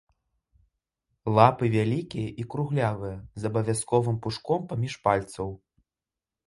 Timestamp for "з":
3.43-3.53